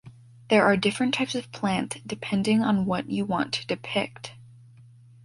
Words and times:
There 0.49 0.65
are 0.65 0.75
different 0.77 1.13
types 1.13 1.35
of 1.35 1.51
plant 1.51 1.97
depending 2.07 2.63
on 2.63 2.87
what 2.87 3.11
you 3.11 3.23
want 3.23 3.53
to 3.53 3.67
depict. 3.67 4.31